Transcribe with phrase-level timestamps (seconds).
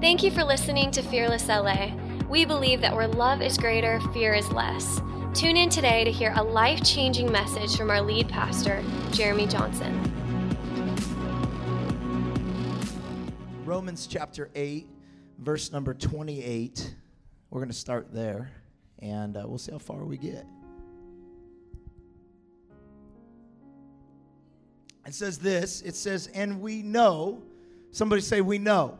[0.00, 1.90] Thank you for listening to Fearless LA.
[2.26, 5.02] We believe that where love is greater, fear is less.
[5.34, 9.92] Tune in today to hear a life changing message from our lead pastor, Jeremy Johnson.
[13.66, 14.88] Romans chapter 8,
[15.38, 16.94] verse number 28.
[17.50, 18.50] We're going to start there,
[19.00, 20.46] and uh, we'll see how far we get.
[25.06, 27.42] It says this it says, and we know.
[27.90, 28.99] Somebody say, we know.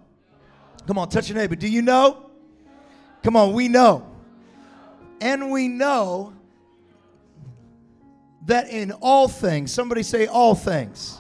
[0.87, 1.57] Come on, touch your neighbor.
[1.57, 2.31] Do you know?
[3.23, 4.07] Come on, we know.
[5.21, 6.33] And we know
[8.47, 11.19] that in all things, somebody say, all things.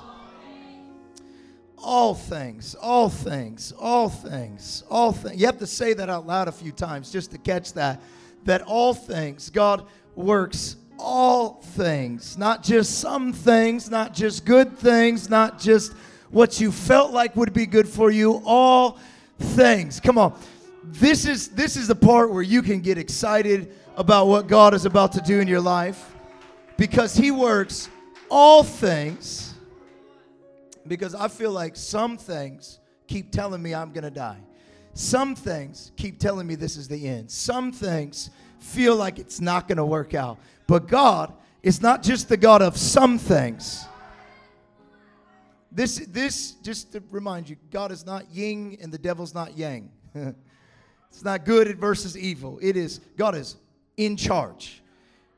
[1.82, 5.40] All things, all things, all things, all things.
[5.40, 8.00] You have to say that out loud a few times just to catch that.
[8.44, 15.30] That all things, God works all things, not just some things, not just good things,
[15.30, 15.94] not just
[16.30, 18.98] what you felt like would be good for you, all
[19.40, 20.00] things.
[20.00, 20.38] Come on.
[20.84, 24.86] This is this is the part where you can get excited about what God is
[24.86, 26.14] about to do in your life
[26.76, 27.88] because he works
[28.30, 29.54] all things
[30.86, 34.38] because I feel like some things keep telling me I'm going to die.
[34.94, 37.30] Some things keep telling me this is the end.
[37.30, 40.38] Some things feel like it's not going to work out.
[40.66, 43.84] But God is not just the God of some things.
[45.72, 49.90] This, this, just to remind you, God is not yin and the devil's not yang.
[50.14, 52.58] it's not good versus evil.
[52.60, 53.56] It is, God is
[53.96, 54.82] in charge.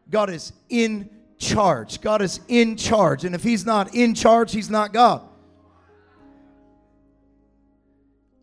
[0.08, 2.00] God is in charge.
[2.00, 3.24] God is in charge.
[3.24, 5.22] And if He's not in charge, He's not God.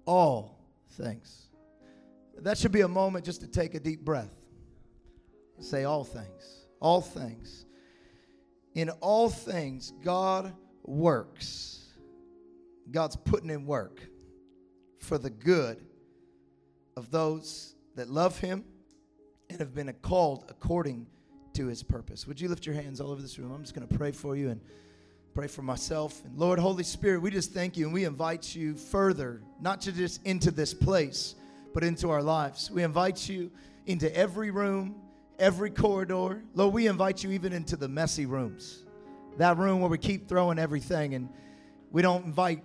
[0.05, 0.59] All
[0.91, 1.47] things.
[2.39, 4.31] That should be a moment just to take a deep breath.
[5.59, 6.67] Say, all things.
[6.79, 7.65] All things.
[8.75, 10.53] In all things, God
[10.85, 11.78] works
[12.91, 14.01] God's putting in work
[14.99, 15.85] for the good
[16.97, 18.63] of those that love Him
[19.49, 21.07] and have been called according
[21.53, 22.27] to His purpose.
[22.27, 23.51] Would you lift your hands all over this room?
[23.51, 24.61] I'm just going to pray for you and
[25.33, 26.23] pray for myself.
[26.25, 29.91] And Lord, Holy Spirit, we just thank you and we invite you further, not to
[29.91, 31.35] just into this place,
[31.73, 32.69] but into our lives.
[32.71, 33.51] We invite you
[33.85, 34.95] into every room,
[35.37, 36.43] every corridor.
[36.53, 38.83] Lord, we invite you even into the messy rooms,
[39.37, 41.29] that room where we keep throwing everything and
[41.91, 42.63] we don't invite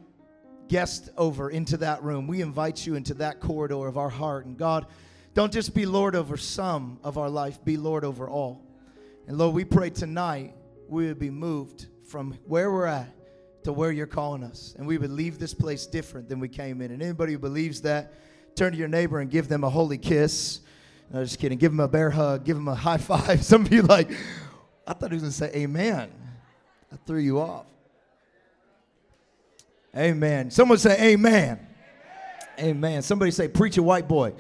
[0.69, 2.26] guest over into that room.
[2.26, 4.47] We invite you into that corridor of our heart.
[4.47, 4.86] And God,
[5.34, 8.62] don't just be Lord over some of our life, be Lord over all.
[9.26, 10.54] And Lord, we pray tonight
[10.88, 13.08] we would be moved from where we're at
[13.64, 14.74] to where you're calling us.
[14.78, 16.91] And we would leave this place different than we came in.
[16.91, 18.12] And anybody who believes that,
[18.54, 20.60] turn to your neighbor and give them a holy kiss.
[21.10, 21.58] No, just kidding.
[21.58, 22.44] Give them a bear hug.
[22.44, 23.42] Give them a high five.
[23.44, 24.10] Some of you like,
[24.86, 26.12] I thought he was going to say amen.
[26.92, 27.66] I threw you off.
[29.97, 30.50] Amen.
[30.50, 31.60] Someone say amen.
[32.59, 32.77] Amen.
[32.77, 33.03] amen.
[33.03, 34.34] Somebody say preach a white boy.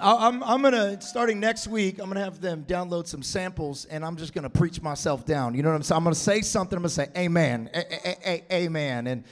[0.00, 1.98] I'm, I'm gonna starting next week.
[1.98, 5.54] I'm gonna have them download some samples, and I'm just gonna preach myself down.
[5.54, 5.96] You know what I'm saying?
[5.98, 6.76] I'm gonna say something.
[6.76, 9.24] I'm gonna say Amen, a- a- a- Amen, and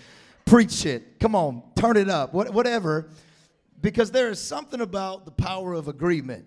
[0.45, 1.19] preach it.
[1.21, 3.11] Come on, turn it up, what, whatever,
[3.81, 6.47] because there is something about the power of agreement.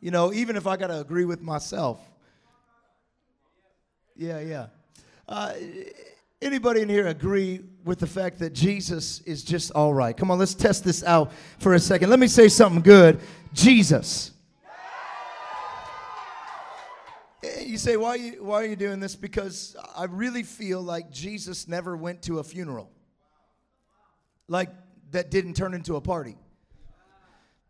[0.00, 2.00] You know, even if I gotta agree with myself.
[4.16, 4.66] Yeah, yeah.
[5.28, 5.52] Uh,
[6.44, 10.14] Anybody in here agree with the fact that Jesus is just all right?
[10.14, 12.10] Come on, let's test this out for a second.
[12.10, 13.18] Let me say something good.
[13.54, 14.30] Jesus.
[17.42, 19.16] Eh, you say, why are you, why are you doing this?
[19.16, 22.90] Because I really feel like Jesus never went to a funeral.
[24.46, 24.68] Like,
[25.12, 26.36] that didn't turn into a party.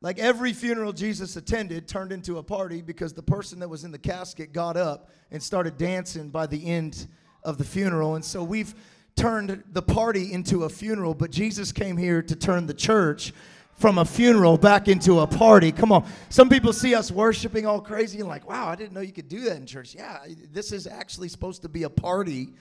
[0.01, 3.93] Like every funeral Jesus attended turned into a party because the person that was in
[3.93, 7.07] the casket got up and started dancing by the end
[7.45, 8.15] of the funeral.
[8.15, 8.75] And so we've
[9.17, 13.33] turned the party into a funeral, but Jesus came here to turn the church
[13.75, 15.73] from a funeral back into a party.
[15.73, 16.07] Come on.
[16.29, 19.29] Some people see us worshiping all crazy and like, wow, I didn't know you could
[19.29, 19.95] do that in church.
[19.95, 20.19] Yeah,
[20.53, 22.55] this is actually supposed to be a party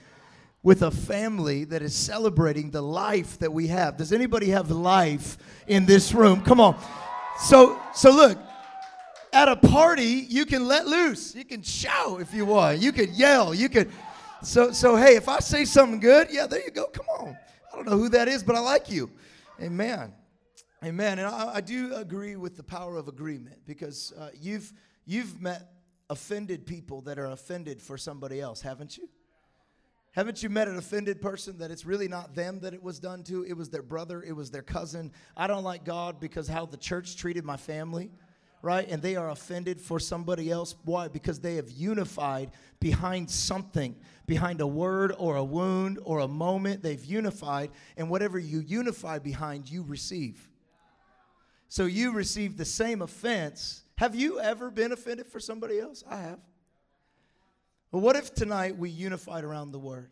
[0.63, 3.97] with a family that is celebrating the life that we have.
[3.97, 5.37] Does anybody have life
[5.67, 6.41] in this room?
[6.41, 6.81] Come on.
[7.37, 8.39] So so look,
[9.33, 11.35] at a party, you can let loose.
[11.35, 12.79] You can shout if you want.
[12.79, 13.53] You can yell.
[13.53, 13.91] You can
[14.43, 16.87] so, so hey, if I say something good, yeah, there you go.
[16.87, 17.37] Come on.
[17.71, 19.09] I don't know who that is, but I like you.
[19.61, 20.13] Amen.
[20.83, 21.19] Amen.
[21.19, 24.73] And I, I do agree with the power of agreement because uh, you've
[25.05, 25.69] you've met
[26.09, 29.09] offended people that are offended for somebody else, haven't you?
[30.11, 33.23] Haven't you met an offended person that it's really not them that it was done
[33.23, 33.43] to?
[33.45, 35.11] It was their brother, it was their cousin.
[35.35, 38.11] I don't like God because how the church treated my family
[38.63, 38.87] right?
[38.89, 40.73] And they are offended for somebody else.
[40.85, 41.09] Why?
[41.09, 42.49] Because they have unified
[42.79, 43.95] behind something,
[44.25, 46.81] behind a word or a wound or a moment.
[46.81, 50.49] They've unified, and whatever you unify behind, you receive.
[51.67, 53.83] So you receive the same offense.
[53.97, 56.03] Have you ever been offended for somebody else?
[56.09, 56.39] I have.
[57.91, 60.09] But what if tonight we unified around the word?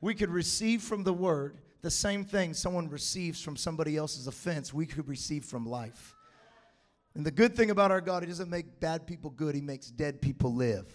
[0.00, 4.72] We could receive from the word the same thing someone receives from somebody else's offense,
[4.72, 6.14] we could receive from life.
[7.14, 9.88] And the good thing about our God, He doesn't make bad people good, He makes
[9.88, 10.86] dead people live.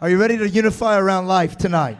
[0.00, 1.98] Are you ready to unify around life tonight?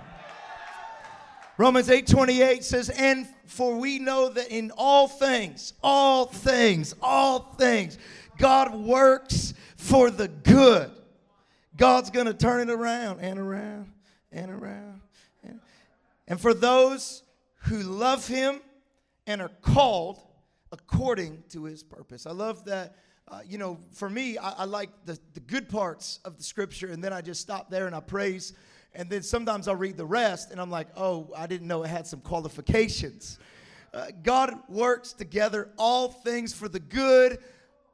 [1.57, 7.97] Romans 8:28 says, "And for we know that in all things, all things, all things,
[8.39, 10.91] God works for the good."
[11.77, 13.93] God's going to turn it around and around
[14.31, 15.01] and around.
[15.43, 15.61] And,
[16.29, 17.23] and for those
[17.65, 18.61] who love him
[19.27, 20.21] and are called
[20.71, 22.27] according to his purpose.
[22.27, 22.97] I love that.
[23.27, 26.89] Uh, you know, for me, I, I like the, the good parts of the scripture,
[26.89, 28.53] and then I just stop there and I praise.
[28.95, 31.89] And then sometimes I'll read the rest, and I'm like, oh, I didn't know it
[31.89, 33.39] had some qualifications.
[33.93, 37.39] Uh, God works together all things for the good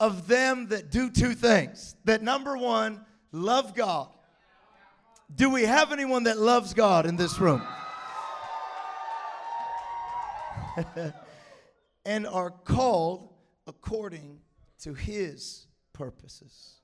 [0.00, 1.94] of them that do two things.
[2.05, 4.09] That number one, love God.
[5.33, 7.62] Do we have anyone that loves God in this room?
[12.05, 13.29] and are called
[13.67, 14.41] according
[14.82, 16.81] to his purposes.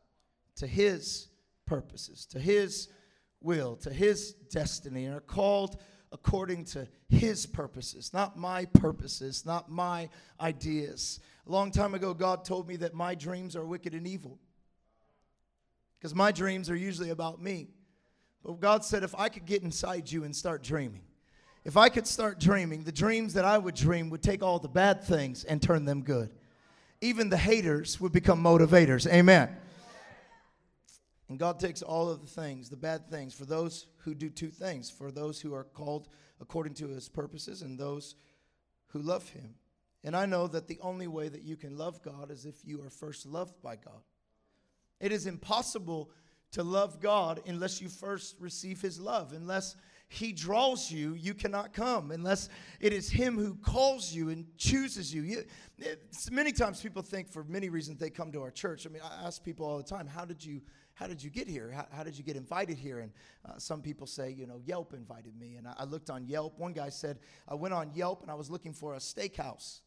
[0.57, 1.29] To his
[1.67, 2.89] purposes, to his
[3.43, 5.81] will, to his destiny, and are called
[6.13, 10.09] according to his purposes, not my purposes, not my
[10.41, 11.21] ideas.
[11.47, 14.39] A long time ago, God told me that my dreams are wicked and evil
[15.99, 17.69] because my dreams are usually about me.
[18.43, 21.03] But God said, if I could get inside you and start dreaming,
[21.65, 24.69] if I could start dreaming, the dreams that I would dream would take all the
[24.69, 26.33] bad things and turn them good.
[27.01, 29.11] Even the haters would become motivators.
[29.11, 29.57] Amen.
[31.29, 34.51] And God takes all of the things, the bad things, for those who do two
[34.51, 36.09] things for those who are called
[36.41, 38.15] according to his purposes and those
[38.89, 39.57] who love him.
[40.05, 42.81] And I know that the only way that you can love God is if you
[42.83, 44.03] are first loved by God.
[45.01, 46.13] It is impossible
[46.53, 49.75] to love God unless you first receive his love, unless
[50.09, 52.49] he draws you, you cannot come unless
[52.81, 55.45] it is Him who calls you and chooses you.
[56.31, 58.87] many times people think for many reasons they come to our church.
[58.87, 60.61] I mean, I ask people all the time, how did you
[60.95, 61.71] how did you get here?
[61.73, 63.01] How, how did you get invited here?
[63.01, 63.13] And
[63.45, 65.57] uh, some people say, you know, Yelp invited me.
[65.57, 66.59] And I, I, looked on Yelp.
[66.59, 69.81] One guy said, I went on Yelp and I was looking for a steakhouse.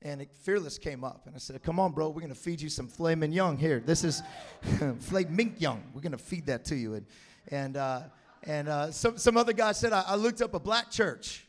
[0.00, 1.26] And it, Fearless came up.
[1.26, 3.78] And I said, come on, bro, we're going to feed you some filet mignon here.
[3.78, 4.22] This is
[5.00, 5.26] filet
[5.58, 5.82] young.
[5.92, 6.94] We're going to feed that to you.
[6.94, 7.06] And,
[7.48, 8.00] and uh,
[8.44, 11.46] and uh, some, some other guy said, I, I looked up a black church.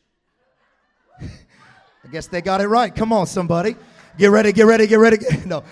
[1.21, 2.94] I guess they got it right.
[2.94, 3.75] Come on, somebody.
[4.18, 5.18] Get ready, get ready, get ready.
[5.45, 5.63] no,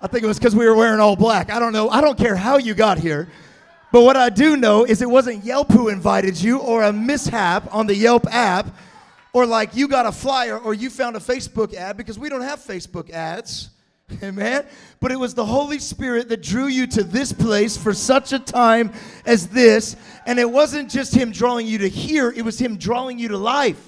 [0.00, 1.50] I think it was because we were wearing all black.
[1.50, 1.88] I don't know.
[1.88, 3.28] I don't care how you got here.
[3.90, 7.74] But what I do know is it wasn't Yelp who invited you or a mishap
[7.74, 8.66] on the Yelp app
[9.32, 12.42] or like you got a flyer or you found a Facebook ad because we don't
[12.42, 13.70] have Facebook ads.
[14.22, 14.64] Amen.
[15.00, 18.38] But it was the Holy Spirit that drew you to this place for such a
[18.38, 18.92] time
[19.26, 19.96] as this.
[20.26, 23.38] And it wasn't just Him drawing you to here, it was Him drawing you to
[23.38, 23.87] life.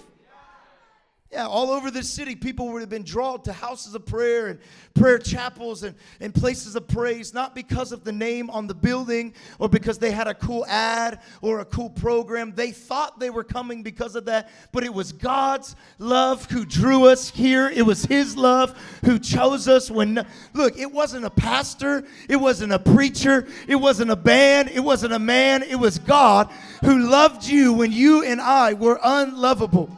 [1.33, 4.59] Yeah, all over the city, people would have been drawn to houses of prayer and
[4.95, 9.33] prayer chapels and, and places of praise, not because of the name on the building
[9.61, 12.53] or because they had a cool ad or a cool program.
[12.57, 17.07] They thought they were coming because of that, but it was God's love who drew
[17.07, 17.69] us here.
[17.69, 22.73] It was His love who chose us when, look, it wasn't a pastor, it wasn't
[22.73, 26.51] a preacher, it wasn't a band, it wasn't a man, it was God
[26.85, 29.97] who loved you when you and I were unlovable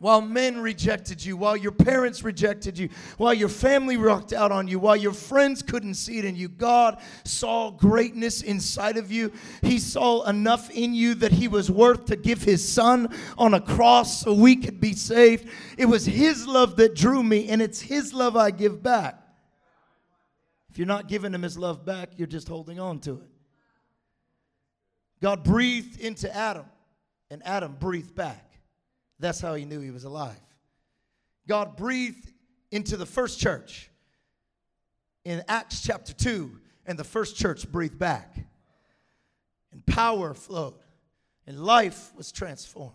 [0.00, 2.88] while men rejected you, while your parents rejected you,
[3.18, 6.48] while your family rocked out on you, while your friends couldn't see it in you,
[6.48, 9.30] God saw greatness inside of you.
[9.60, 13.60] He saw enough in you that He was worth to give His Son on a
[13.60, 15.50] cross so we could be saved.
[15.76, 19.22] It was His love that drew me, and it's His love I give back.
[20.70, 23.28] If you're not giving Him His love back, you're just holding on to it.
[25.20, 26.64] God breathed into Adam,
[27.30, 28.49] and Adam breathed back.
[29.20, 30.40] That's how he knew he was alive.
[31.46, 32.32] God breathed
[32.70, 33.90] into the first church
[35.24, 36.50] in Acts chapter 2,
[36.86, 38.34] and the first church breathed back.
[39.72, 40.74] And power flowed,
[41.46, 42.94] and life was transformed.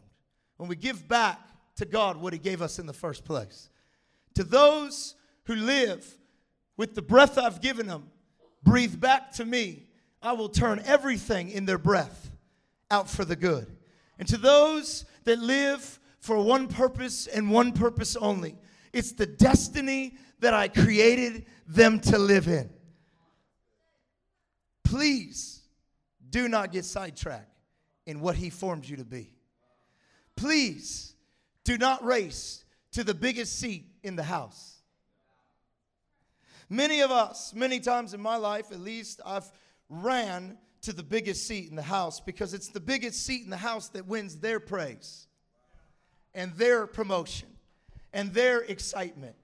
[0.57, 1.39] When we give back
[1.75, 3.69] to God what he gave us in the first place.
[4.35, 6.05] To those who live
[6.77, 8.09] with the breath I've given them,
[8.63, 9.83] breathe back to me.
[10.21, 12.31] I will turn everything in their breath
[12.89, 13.67] out for the good.
[14.17, 18.57] And to those that live for one purpose and one purpose only
[18.91, 22.69] it's the destiny that I created them to live in.
[24.85, 25.61] Please
[26.29, 27.51] do not get sidetracked
[28.05, 29.33] in what He formed you to be.
[30.37, 31.13] Please
[31.65, 32.63] do not race
[32.93, 34.77] to the biggest seat in the house.
[36.69, 39.51] Many of us, many times in my life at least, I've
[39.89, 43.57] ran to the biggest seat in the house because it's the biggest seat in the
[43.57, 45.27] house that wins their praise
[46.35, 47.47] and their promotion
[48.13, 49.35] and their excitement.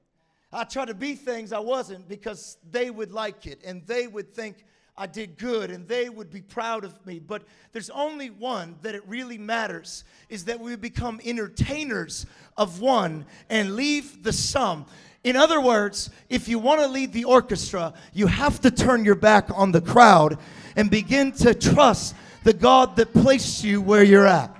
[0.53, 4.33] I try to be things I wasn't because they would like it and they would
[4.33, 4.65] think
[4.97, 7.19] I did good and they would be proud of me.
[7.19, 12.25] But there's only one that it really matters is that we become entertainers
[12.57, 14.85] of one and leave the sum.
[15.23, 19.15] In other words, if you want to lead the orchestra, you have to turn your
[19.15, 20.37] back on the crowd
[20.75, 24.55] and begin to trust the God that placed you where you're at.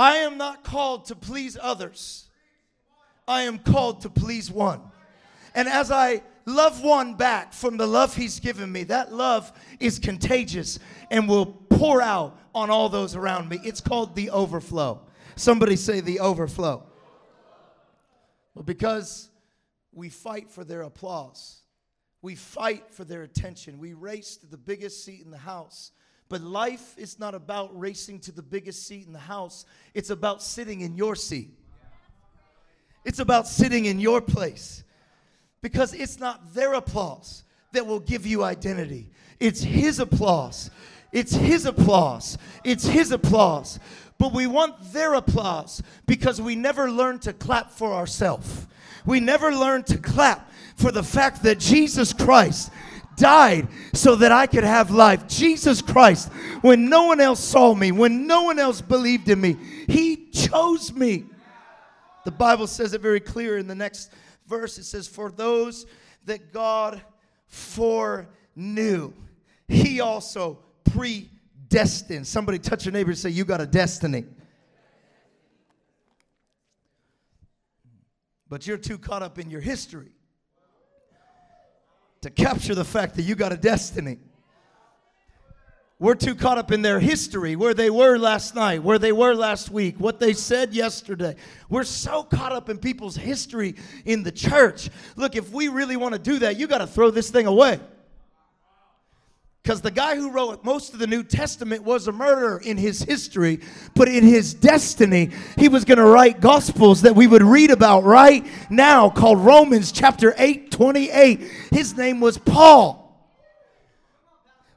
[0.00, 2.30] I am not called to please others.
[3.28, 4.80] I am called to please one.
[5.54, 9.98] And as I love one back from the love he's given me, that love is
[9.98, 10.78] contagious
[11.10, 13.60] and will pour out on all those around me.
[13.62, 15.02] It's called the overflow.
[15.36, 16.82] Somebody say the overflow.
[18.54, 19.28] Well, because
[19.92, 21.60] we fight for their applause,
[22.22, 25.92] we fight for their attention, we race to the biggest seat in the house.
[26.30, 30.42] But life is not about racing to the biggest seat in the house, it's about
[30.42, 31.50] sitting in your seat.
[33.04, 34.84] It's about sitting in your place
[35.60, 39.10] because it's not their applause that will give you identity.
[39.40, 40.70] It's His applause.
[41.10, 42.38] It's His applause.
[42.62, 43.80] It's His applause.
[44.16, 48.68] But we want their applause because we never learned to clap for ourselves.
[49.04, 52.70] We never learned to clap for the fact that Jesus Christ
[53.16, 55.26] died so that I could have life.
[55.26, 59.56] Jesus Christ, when no one else saw me, when no one else believed in me,
[59.88, 61.26] He chose me.
[62.24, 64.12] The Bible says it very clear in the next
[64.46, 64.78] verse.
[64.78, 65.86] It says, For those
[66.26, 67.02] that God
[67.46, 69.12] foreknew,
[69.68, 72.26] He also predestined.
[72.26, 74.24] Somebody touch your neighbor and say, You got a destiny.
[78.48, 80.10] But you're too caught up in your history
[82.22, 84.18] to capture the fact that you got a destiny.
[85.98, 89.34] We're too caught up in their history, where they were last night, where they were
[89.34, 91.36] last week, what they said yesterday.
[91.68, 93.74] We're so caught up in people's history
[94.06, 94.88] in the church.
[95.16, 97.80] Look, if we really want to do that, you got to throw this thing away.
[99.62, 103.02] Because the guy who wrote most of the New Testament was a murderer in his
[103.02, 103.60] history,
[103.94, 108.04] but in his destiny, he was going to write gospels that we would read about
[108.04, 111.40] right now called Romans chapter 8, 28.
[111.72, 112.99] His name was Paul.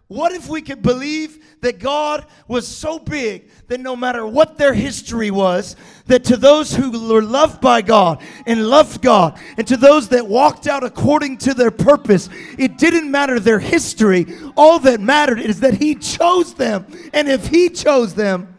[0.07, 4.73] What if we could believe that God was so big that no matter what their
[4.73, 9.77] history was, that to those who were loved by God and loved God, and to
[9.77, 12.29] those that walked out according to their purpose,
[12.59, 14.27] it didn't matter their history.
[14.57, 16.85] All that mattered is that He chose them.
[17.13, 18.57] And if He chose them,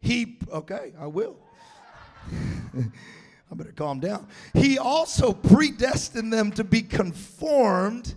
[0.00, 1.36] He, okay, I will.
[3.50, 4.28] I better calm down.
[4.54, 8.14] He also predestined them to be conformed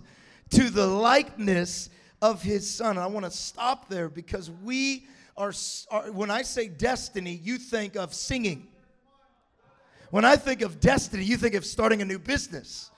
[0.50, 1.90] to the likeness
[2.22, 2.90] of his son.
[2.90, 5.52] And I want to stop there because we are,
[5.90, 8.68] are, when I say destiny, you think of singing.
[10.10, 12.90] When I think of destiny, you think of starting a new business.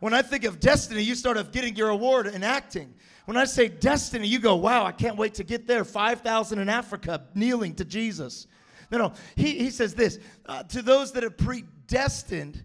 [0.00, 2.94] When I think of destiny, you start of getting your award in acting.
[3.24, 5.84] When I say destiny, you go, wow, I can't wait to get there.
[5.84, 8.46] 5,000 in Africa kneeling to Jesus.
[8.90, 9.12] No, no.
[9.34, 12.62] He, he says this uh, to those that are predestined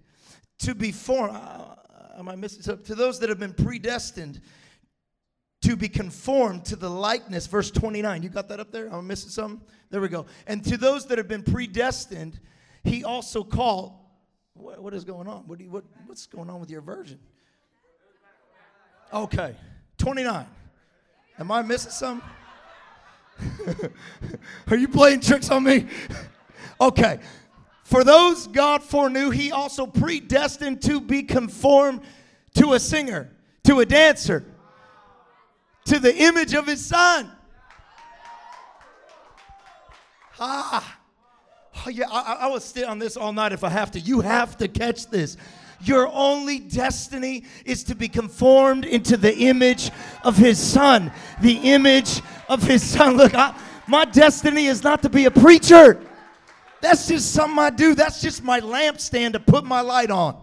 [0.60, 1.36] to be formed.
[1.36, 1.76] Uh,
[2.20, 2.86] am I missing something?
[2.86, 4.42] To those that have been predestined
[5.62, 7.48] to be conformed to the likeness.
[7.48, 8.24] Verse 29.
[8.24, 8.88] You got that up there?
[8.88, 9.62] Am I missing something?
[9.90, 10.26] There we go.
[10.46, 12.40] And to those that have been predestined,
[12.84, 13.94] he also called.
[14.54, 15.48] what, what is going on?
[15.48, 17.20] What, you, what what's going on with your version?
[19.14, 19.56] Okay.
[19.98, 20.46] 29.
[21.40, 22.30] Am I missing something?
[24.70, 25.88] Are you playing tricks on me?
[26.82, 27.20] okay.
[27.90, 32.02] For those God foreknew, he also predestined to be conformed
[32.54, 33.32] to a singer,
[33.64, 34.46] to a dancer,
[35.86, 37.32] to the image of his son.
[40.40, 41.00] Ah.
[41.84, 44.00] Oh, yeah, I, I will stay on this all night if I have to.
[44.00, 45.36] You have to catch this.
[45.82, 49.90] Your only destiny is to be conformed into the image
[50.24, 51.12] of his son.
[51.42, 53.18] The image of his son.
[53.18, 56.00] Look, I, my destiny is not to be a preacher.
[56.82, 57.96] That's just something I do.
[57.96, 60.42] That's just my lampstand to put my light on.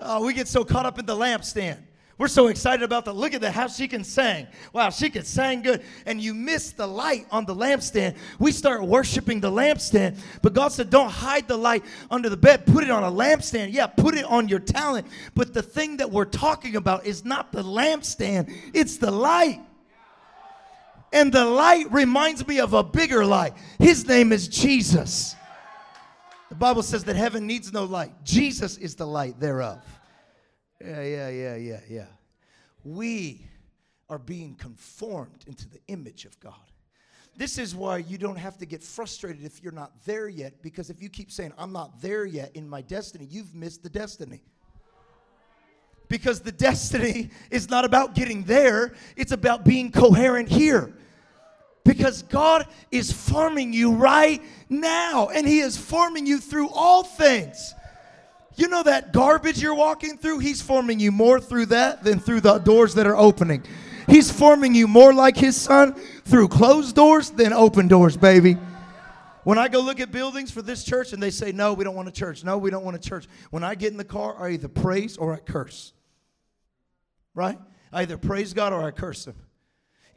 [0.00, 1.78] Oh, we get so caught up in the lampstand.
[2.18, 4.48] We're so excited about the look at the how she can sing.
[4.72, 5.84] Wow, she can sing good.
[6.04, 8.16] And you miss the light on the lampstand.
[8.40, 12.66] We start worshiping the lampstand, but God said, Don't hide the light under the bed.
[12.66, 13.72] Put it on a lampstand.
[13.72, 15.06] Yeah, put it on your talent.
[15.36, 19.60] But the thing that we're talking about is not the lampstand, it's the light.
[21.12, 23.54] And the light reminds me of a bigger light.
[23.78, 25.34] His name is Jesus.
[26.48, 28.12] The Bible says that heaven needs no light.
[28.24, 29.84] Jesus is the light thereof.
[30.80, 32.06] Yeah, yeah, yeah, yeah, yeah.
[32.84, 33.46] We
[34.08, 36.54] are being conformed into the image of God.
[37.36, 40.90] This is why you don't have to get frustrated if you're not there yet, because
[40.90, 44.42] if you keep saying, I'm not there yet in my destiny, you've missed the destiny.
[46.08, 50.94] Because the destiny is not about getting there, it's about being coherent here.
[51.84, 57.74] Because God is forming you right now, and He is forming you through all things.
[58.56, 60.40] You know that garbage you're walking through?
[60.40, 63.62] He's forming you more through that than through the doors that are opening.
[64.08, 68.56] He's forming you more like his son through closed doors than open doors, baby.
[69.44, 71.94] When I go look at buildings for this church and they say, no, we don't
[71.94, 72.42] want a church.
[72.42, 73.26] No, we don't want a church.
[73.50, 75.92] When I get in the car, I either praise or I curse.
[77.38, 77.56] Right?
[77.92, 79.36] I either praise God or I curse him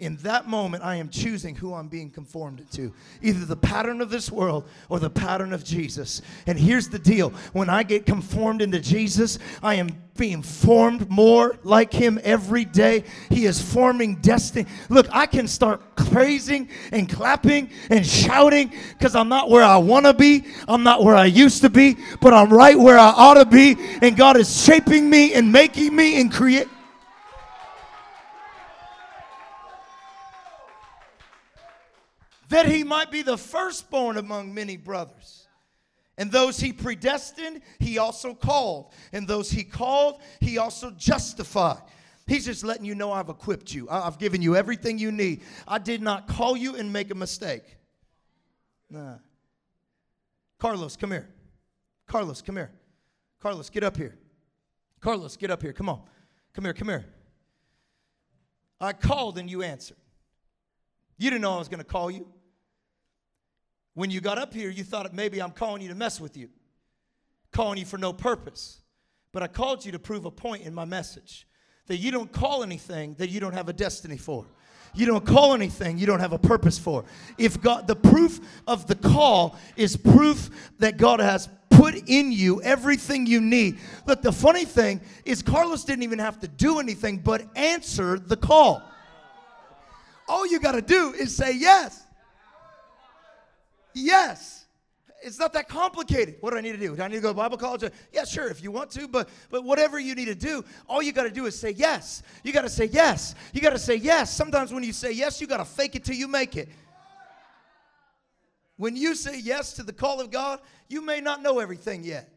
[0.01, 4.09] in that moment, I am choosing who I'm being conformed to either the pattern of
[4.09, 6.23] this world or the pattern of Jesus.
[6.47, 11.55] And here's the deal when I get conformed into Jesus, I am being formed more
[11.61, 13.03] like Him every day.
[13.29, 14.67] He is forming destiny.
[14.89, 20.07] Look, I can start praising and clapping and shouting because I'm not where I want
[20.07, 23.35] to be, I'm not where I used to be, but I'm right where I ought
[23.35, 23.75] to be.
[24.01, 26.71] And God is shaping me and making me and creating.
[32.51, 35.48] That he might be the firstborn among many brothers.
[36.17, 38.91] And those he predestined, he also called.
[39.13, 41.81] And those he called, he also justified.
[42.27, 43.88] He's just letting you know I've equipped you.
[43.89, 45.41] I've given you everything you need.
[45.67, 47.63] I did not call you and make a mistake.
[48.89, 49.15] Nah.
[50.60, 51.29] Carlos, come here.
[52.05, 52.72] Carlos, come here.
[53.39, 54.17] Carlos, get up here.
[55.00, 55.74] Carlos, get up here.
[55.74, 56.01] Come on.
[56.53, 57.05] Come here, come here.
[58.79, 59.98] I called and you answered.
[61.17, 62.27] You didn't know I was going to call you.
[63.93, 66.50] When you got up here, you thought maybe I'm calling you to mess with you,
[67.51, 68.81] calling you for no purpose.
[69.33, 71.48] But I called you to prove a point in my message
[71.87, 74.46] that you don't call anything that you don't have a destiny for.
[74.94, 77.05] You don't call anything you don't have a purpose for.
[77.37, 82.61] If God, the proof of the call is proof that God has put in you
[82.61, 83.79] everything you need.
[84.05, 88.35] Look, the funny thing is, Carlos didn't even have to do anything but answer the
[88.35, 88.83] call.
[90.27, 92.05] All you got to do is say yes.
[93.93, 94.65] Yes.
[95.23, 96.37] It's not that complicated.
[96.39, 96.95] What do I need to do?
[96.95, 97.83] Do I need to go to Bible college?
[98.11, 101.11] Yeah, sure, if you want to, but but whatever you need to do, all you
[101.11, 102.23] got to do is say yes.
[102.43, 103.35] You got to say yes.
[103.53, 104.33] You got to say yes.
[104.33, 106.69] Sometimes when you say yes, you got to fake it till you make it.
[108.77, 112.30] When you say yes to the call of God, you may not know everything yet.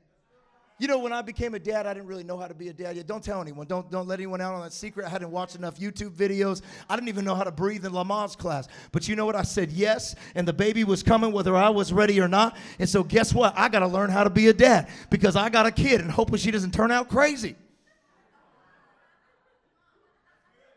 [0.84, 2.72] You know, when I became a dad, I didn't really know how to be a
[2.74, 3.06] dad yet.
[3.06, 3.66] Don't tell anyone.
[3.66, 5.06] Don't, don't let anyone out on that secret.
[5.06, 6.60] I hadn't watched enough YouTube videos.
[6.90, 8.68] I didn't even know how to breathe in Lamaze class.
[8.92, 9.34] But you know what?
[9.34, 12.58] I said yes, and the baby was coming whether I was ready or not.
[12.78, 13.54] And so, guess what?
[13.56, 16.10] I got to learn how to be a dad because I got a kid and
[16.10, 17.56] hoping she doesn't turn out crazy.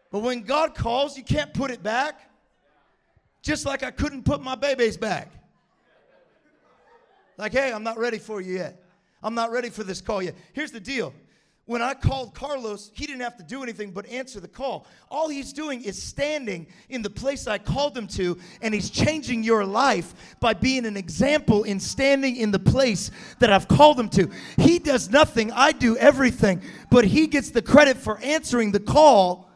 [0.09, 2.31] But when God calls, you can't put it back.
[3.41, 5.33] Just like I couldn't put my babies back.
[7.37, 8.85] Like, hey, I'm not ready for you yet.
[9.23, 10.35] I'm not ready for this call yet.
[10.53, 11.13] Here's the deal.
[11.67, 14.87] When I called Carlos, he didn't have to do anything but answer the call.
[15.11, 19.43] All he's doing is standing in the place I called him to, and he's changing
[19.43, 24.07] your life by being an example in standing in the place that I've called him
[24.11, 24.31] to.
[24.55, 29.49] He does nothing, I do everything, but he gets the credit for answering the call.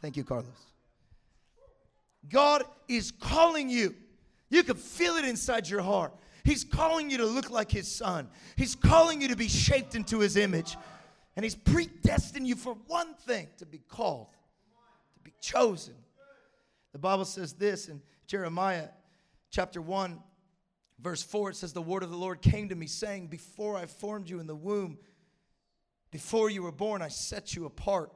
[0.00, 0.48] Thank you, Carlos.
[2.30, 3.94] God is calling you.
[4.48, 6.14] You can feel it inside your heart.
[6.46, 8.28] He's calling you to look like his son.
[8.54, 10.76] He's calling you to be shaped into his image.
[11.34, 14.28] And he's predestined you for one thing to be called,
[15.14, 15.94] to be chosen.
[16.92, 18.90] The Bible says this in Jeremiah
[19.50, 20.20] chapter 1,
[21.00, 21.50] verse 4.
[21.50, 24.38] It says, The word of the Lord came to me, saying, Before I formed you
[24.38, 24.98] in the womb,
[26.12, 28.12] before you were born, I set you apart,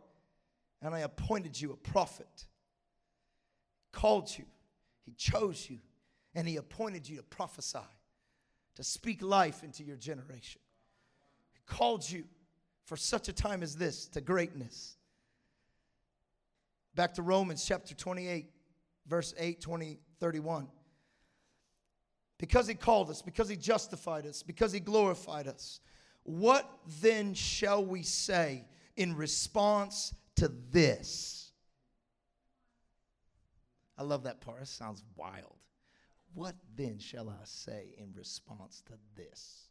[0.80, 2.46] and I appointed you a prophet.
[3.90, 4.44] Called you,
[5.02, 5.78] he chose you,
[6.32, 7.80] and he appointed you to prophesy
[8.80, 10.58] to speak life into your generation.
[11.52, 12.24] He called you
[12.86, 14.96] for such a time as this to greatness.
[16.94, 18.46] Back to Romans chapter 28,
[19.06, 20.66] verse 8, 20, 31.
[22.38, 25.80] Because he called us, because he justified us, because he glorified us,
[26.22, 26.66] what
[27.02, 28.64] then shall we say
[28.96, 31.52] in response to this.
[33.98, 34.66] I love that part.
[34.66, 35.59] Sounds wild.
[36.34, 39.68] What then shall I say in response to this?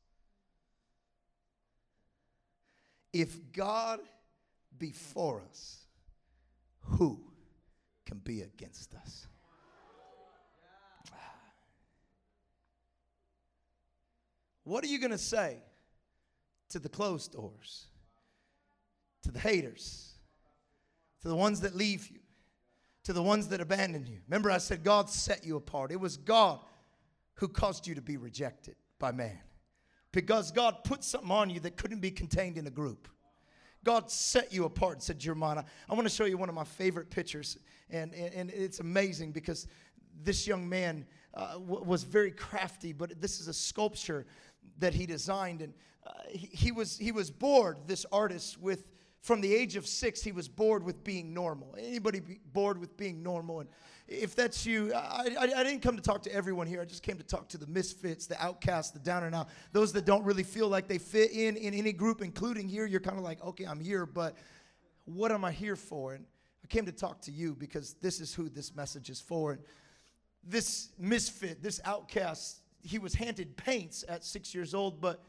[3.12, 4.00] If God
[4.78, 5.86] be for us,
[6.82, 7.20] who
[8.06, 9.28] can be against us?
[14.64, 15.58] What are you going to say
[16.70, 17.88] to the closed doors,
[19.24, 20.14] to the haters,
[21.22, 22.19] to the ones that leave you,
[23.04, 24.20] to the ones that abandoned you?
[24.28, 25.92] Remember, I said God set you apart.
[25.92, 26.60] It was God
[27.36, 29.40] who caused you to be rejected by man
[30.12, 33.08] because God put something on you that couldn't be contained in a group.
[33.84, 36.66] God set you apart and said, Jeremiah, I want to show you one of my
[36.66, 37.58] favorite pictures.
[37.90, 39.68] And, and, and it's amazing because
[40.22, 44.26] this young man uh, w- was very crafty, but this is a sculpture
[44.80, 45.62] that he designed.
[45.62, 45.74] And
[46.06, 48.90] uh, he, he, was, he was bored, this artist, with
[49.22, 51.76] from the age of six, he was bored with being normal.
[51.78, 53.60] Anybody be bored with being normal?
[53.60, 53.70] And
[54.08, 56.82] if that's you, I, I, I, didn't come to talk to everyone here.
[56.82, 59.92] I just came to talk to the misfits, the outcasts, the down and out, those
[59.94, 62.86] that don't really feel like they fit in in any group, including here.
[62.86, 64.36] You're kind of like, okay, I'm here, but
[65.06, 66.14] what am I here for?
[66.14, 66.26] And
[66.64, 69.54] I came to talk to you because this is who this message is for.
[69.54, 69.62] And
[70.44, 75.24] this misfit, this outcast, he was handed paints at six years old, but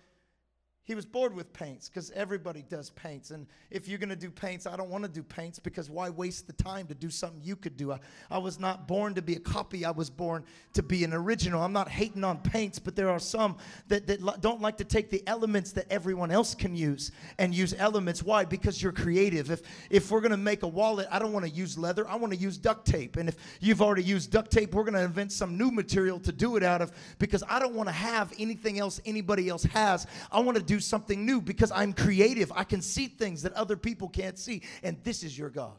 [0.91, 3.31] he was bored with paints because everybody does paints.
[3.31, 6.11] And if you're going to do paints, I don't want to do paints because why
[6.11, 7.93] waste the time to do something you could do?
[7.93, 11.13] I, I was not born to be a copy, I was born to be an
[11.15, 11.63] original.
[11.63, 15.11] I'm not hating on paints, but there are some that, that don't like to take
[15.11, 18.25] the elements that everyone else can use and use elements.
[18.25, 18.45] Why?
[18.45, 19.53] Because you're creative.
[19.53, 22.17] If, if we're going to make a wallet, I don't want to use leather, I
[22.17, 23.17] want to use duct tape.
[23.17, 26.33] And if you've already used duct tape, we're going to invent some new material to
[26.33, 30.09] do it out of because I don't want to have anything else anybody else has.
[30.33, 32.53] I want to do something new because I'm creative.
[32.55, 34.63] I can see things that other people can't see.
[34.83, 35.77] And this is your God.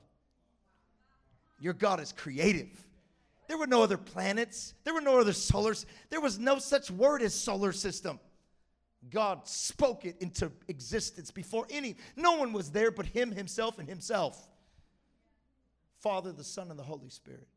[1.60, 2.70] Your God is creative.
[3.48, 7.22] There were no other planets, there were no other solars, there was no such word
[7.22, 8.18] as solar system.
[9.10, 13.90] God spoke it into existence before any, no one was there but Him, Himself, and
[13.90, 14.48] Himself.
[16.00, 17.48] Father, the Son, and the Holy Spirit.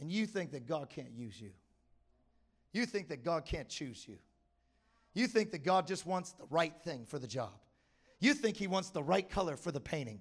[0.00, 1.50] And you think that God can't use you.
[2.72, 4.18] You think that God can't choose you.
[5.18, 7.50] You think that God just wants the right thing for the job.
[8.20, 10.20] You think He wants the right color for the painting.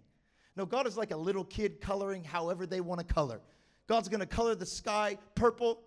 [0.56, 3.40] No, God is like a little kid coloring however they want to color.
[3.86, 5.84] God's going to color the sky purple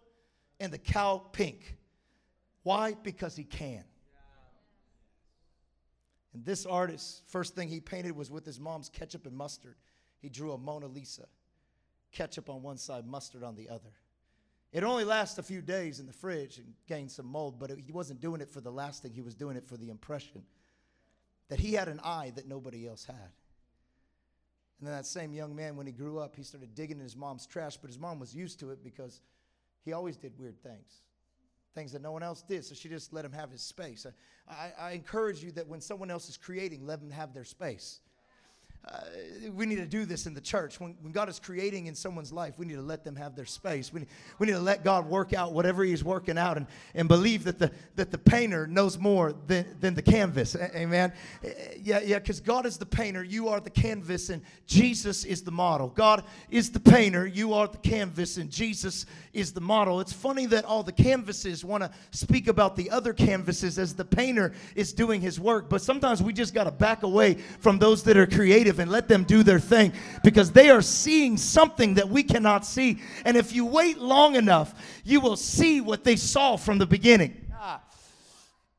[0.61, 1.77] and the cow pink.
[2.63, 2.95] Why?
[3.03, 3.83] Because He can.
[6.33, 9.75] And this artist, first thing he painted was with his mom's ketchup and mustard.
[10.21, 11.27] He drew a Mona Lisa,
[12.13, 13.91] ketchup on one side, mustard on the other.
[14.73, 17.81] It only lasts a few days in the fridge and gains some mold, but it,
[17.85, 20.43] he wasn't doing it for the lasting, he was doing it for the impression
[21.49, 23.33] that he had an eye that nobody else had.
[24.79, 27.17] And then that same young man, when he grew up, he started digging in his
[27.17, 29.21] mom's trash, but his mom was used to it because
[29.85, 31.03] he always did weird things,
[31.75, 32.65] things that no one else did.
[32.65, 34.07] So she just let him have his space.
[34.49, 38.01] I, I encourage you that when someone else is creating, let them have their space.
[38.89, 38.99] Uh,
[39.55, 40.81] we need to do this in the church.
[40.81, 43.45] When, when God is creating in someone's life, we need to let them have their
[43.45, 43.93] space.
[43.93, 47.07] We need, we need to let God work out whatever He's working out and, and
[47.07, 50.57] believe that the, that the painter knows more than, than the canvas.
[50.57, 51.13] Amen.
[51.81, 55.53] Yeah, yeah, because God is the painter, you are the canvas, and Jesus is the
[55.53, 55.89] model.
[55.89, 60.01] God is the painter, you are the canvas, and Jesus is the model.
[60.01, 64.05] It's funny that all the canvases want to speak about the other canvases as the
[64.05, 68.03] painter is doing his work, but sometimes we just got to back away from those
[68.05, 68.27] that are
[68.71, 72.65] creative and let them do their thing because they are seeing something that we cannot
[72.65, 73.01] see.
[73.25, 77.40] And if you wait long enough, you will see what they saw from the beginning.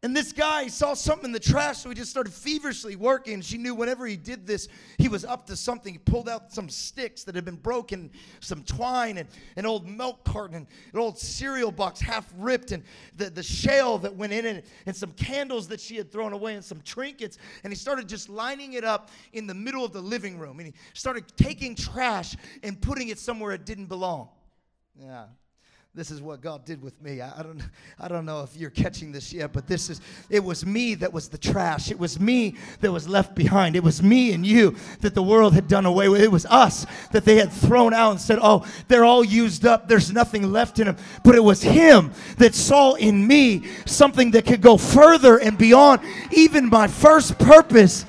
[0.03, 3.39] And this guy saw something in the trash, so he just started feverishly working.
[3.41, 5.93] She knew whenever he did this, he was up to something.
[5.93, 8.09] He pulled out some sticks that had been broken,
[8.39, 12.83] some twine, and an old milk carton, and an old cereal box half ripped, and
[13.15, 16.55] the, the shell that went in it, and some candles that she had thrown away,
[16.55, 17.37] and some trinkets.
[17.63, 20.57] And he started just lining it up in the middle of the living room.
[20.57, 24.29] And he started taking trash and putting it somewhere it didn't belong.
[24.95, 25.25] Yeah
[25.93, 27.19] this is what God did with me.
[27.19, 27.61] I, I, don't,
[27.99, 29.99] I don't know if you're catching this yet, but this is,
[30.29, 31.91] it was me that was the trash.
[31.91, 33.75] It was me that was left behind.
[33.75, 36.21] It was me and you that the world had done away with.
[36.21, 39.89] It was us that they had thrown out and said, oh, they're all used up.
[39.89, 40.95] There's nothing left in them.
[41.25, 45.99] But it was Him that saw in me something that could go further and beyond
[46.31, 48.05] even my first purpose.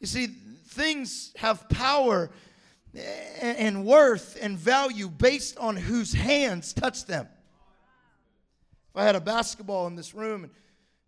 [0.00, 0.28] You see,
[0.68, 2.30] things have power
[2.94, 7.28] and worth and value based on whose hands touch them.
[8.90, 10.52] If I had a basketball in this room and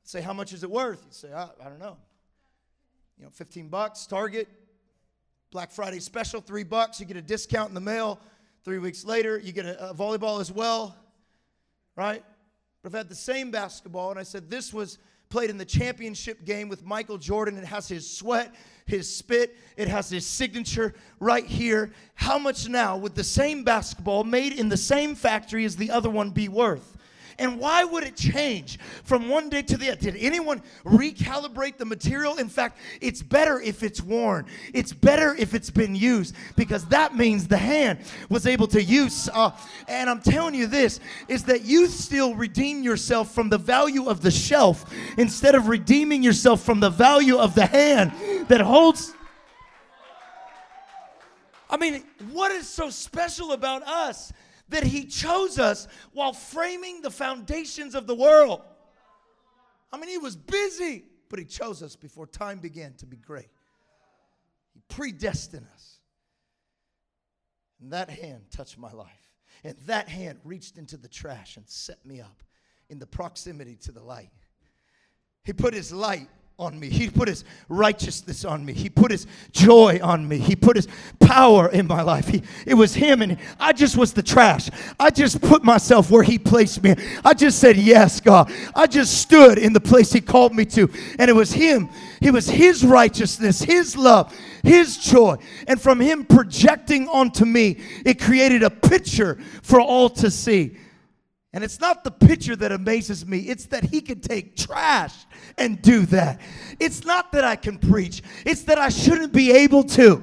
[0.02, 1.02] say, How much is it worth?
[1.04, 1.96] You'd say, I, I don't know.
[3.18, 4.48] You know, 15 bucks, Target,
[5.50, 6.98] Black Friday special, three bucks.
[6.98, 8.18] You get a discount in the mail.
[8.64, 10.96] Three weeks later, you get a, a volleyball as well,
[11.96, 12.24] right?
[12.82, 16.44] But I've had the same basketball, and I said this was played in the championship
[16.44, 17.58] game with Michael Jordan.
[17.58, 18.54] It has his sweat,
[18.86, 21.92] his spit, it has his signature right here.
[22.14, 26.10] How much now would the same basketball made in the same factory as the other
[26.10, 26.96] one be worth?
[27.38, 30.00] And why would it change from one day to the other?
[30.00, 32.36] Did anyone recalibrate the material?
[32.36, 34.46] In fact, it's better if it's worn.
[34.72, 39.28] It's better if it's been used because that means the hand was able to use.
[39.32, 39.50] Uh,
[39.88, 44.20] and I'm telling you this is that you still redeem yourself from the value of
[44.20, 48.12] the shelf instead of redeeming yourself from the value of the hand
[48.48, 49.14] that holds.
[51.70, 54.32] I mean, what is so special about us
[54.68, 58.62] that He chose us while framing the foundations of the world.
[59.92, 63.50] I mean, He was busy, but He chose us before time began to be great.
[64.72, 65.98] He predestined us.
[67.80, 69.10] And that hand touched my life.
[69.62, 72.42] And that hand reached into the trash and set me up
[72.88, 74.30] in the proximity to the light.
[75.44, 76.88] He put His light on me.
[76.88, 78.72] He put his righteousness on me.
[78.72, 80.38] He put his joy on me.
[80.38, 80.86] He put his
[81.18, 82.28] power in my life.
[82.28, 84.70] He, it was him and I just was the trash.
[85.00, 86.94] I just put myself where he placed me.
[87.24, 90.88] I just said, "Yes, God." I just stood in the place he called me to.
[91.18, 91.88] And it was him.
[92.22, 95.38] It was his righteousness, his love, his joy.
[95.66, 100.76] And from him projecting onto me, it created a picture for all to see.
[101.54, 105.14] And it's not the picture that amazes me, it's that he can take trash
[105.56, 106.40] and do that.
[106.80, 110.22] It's not that I can preach, it's that I shouldn't be able to.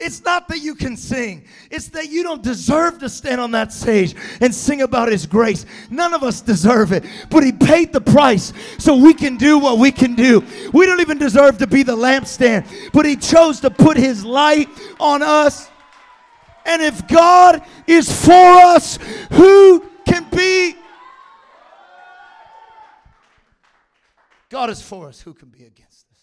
[0.00, 1.46] It's not that you can sing.
[1.70, 5.66] It's that you don't deserve to stand on that stage and sing about His grace.
[5.88, 7.04] None of us deserve it.
[7.30, 10.42] But He paid the price so we can do what we can do.
[10.72, 14.68] We don't even deserve to be the lampstand, but He chose to put His light
[14.98, 15.70] on us.
[16.64, 18.98] And if God is for us,
[19.32, 20.76] who can be?
[24.48, 26.18] God is for us, who can be against us?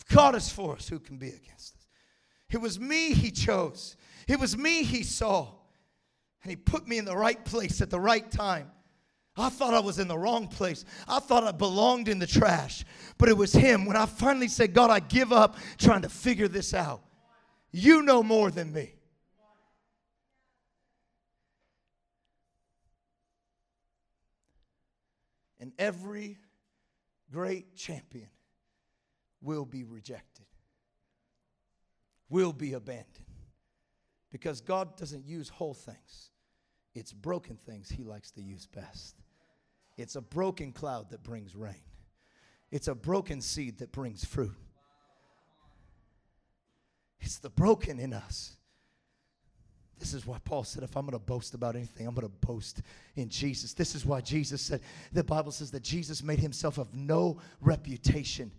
[0.00, 1.86] If God is for us, who can be against us?
[2.50, 3.96] It was me he chose,
[4.26, 5.54] it was me he saw.
[6.42, 8.70] And he put me in the right place at the right time.
[9.36, 10.84] I thought I was in the wrong place.
[11.06, 12.84] I thought I belonged in the trash.
[13.18, 16.48] But it was him when I finally said, God, I give up trying to figure
[16.48, 17.02] this out.
[17.70, 18.94] You know more than me.
[25.68, 26.38] And every
[27.30, 28.30] great champion
[29.42, 30.46] will be rejected,
[32.30, 33.26] will be abandoned.
[34.32, 36.30] Because God doesn't use whole things,
[36.94, 39.16] it's broken things He likes to use best.
[39.98, 41.84] It's a broken cloud that brings rain,
[42.70, 44.56] it's a broken seed that brings fruit.
[47.20, 48.56] It's the broken in us
[49.98, 52.46] this is why Paul said, if I'm going to boast about anything, I'm going to
[52.46, 52.82] boast
[53.16, 53.72] in Jesus.
[53.74, 54.80] This is why Jesus said,
[55.12, 58.50] the Bible says that Jesus made himself of no reputation.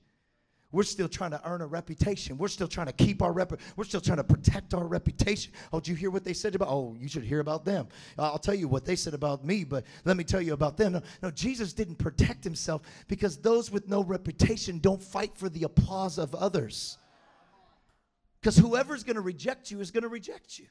[0.71, 2.37] We're still trying to earn a reputation.
[2.37, 3.59] We're still trying to keep our rep.
[3.75, 5.51] We're still trying to protect our reputation.
[5.73, 6.67] Oh, did you hear what they said about?
[6.67, 7.87] Oh, you should hear about them.
[8.19, 10.93] I'll tell you what they said about me, but let me tell you about them.
[10.93, 15.63] No, no Jesus didn't protect himself because those with no reputation don't fight for the
[15.63, 16.99] applause of others.
[18.39, 20.67] Because whoever's going to reject you is going to reject you.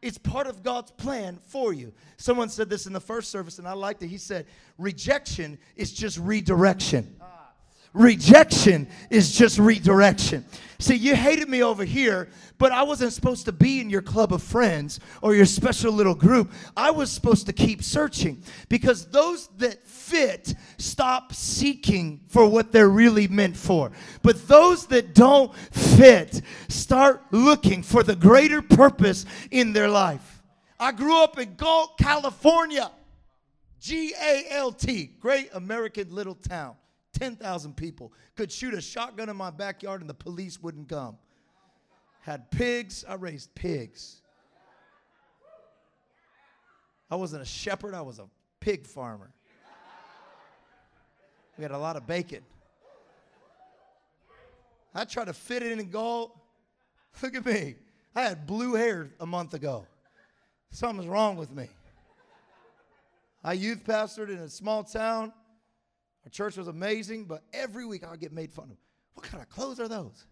[0.00, 1.92] It's part of God's plan for you.
[2.16, 4.08] Someone said this in the first service, and I liked it.
[4.08, 4.46] He said,
[4.78, 7.16] Rejection is just redirection.
[7.20, 7.37] Ah.
[7.92, 10.44] Rejection is just redirection.
[10.80, 14.32] See, you hated me over here, but I wasn't supposed to be in your club
[14.32, 16.52] of friends or your special little group.
[16.76, 22.90] I was supposed to keep searching because those that fit stop seeking for what they're
[22.90, 23.90] really meant for.
[24.22, 30.42] But those that don't fit start looking for the greater purpose in their life.
[30.78, 32.92] I grew up in Galt, California.
[33.80, 36.74] G A L T, great American little town.
[37.18, 38.12] 10,000 people.
[38.36, 41.18] Could shoot a shotgun in my backyard and the police wouldn't come.
[42.20, 44.22] Had pigs, I raised pigs.
[47.10, 48.26] I wasn't a shepherd, I was a
[48.60, 49.30] pig farmer.
[51.56, 52.42] We had a lot of bacon.
[54.94, 56.32] I tried to fit it in and go.
[57.22, 57.74] Look at me.
[58.14, 59.86] I had blue hair a month ago.
[60.70, 61.68] Something's wrong with me.
[63.42, 65.32] I youth pastored in a small town.
[66.28, 68.76] Our church was amazing, but every week I would get made fun of.
[69.14, 70.26] What kind of clothes are those?